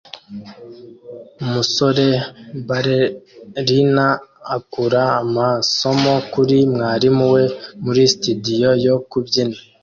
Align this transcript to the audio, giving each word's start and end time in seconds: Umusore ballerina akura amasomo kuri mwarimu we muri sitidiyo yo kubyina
Umusore 1.43 2.07
ballerina 2.67 4.07
akura 4.55 5.01
amasomo 5.23 6.13
kuri 6.33 6.57
mwarimu 6.73 7.25
we 7.33 7.43
muri 7.83 8.01
sitidiyo 8.11 8.69
yo 8.87 8.95
kubyina 9.09 9.57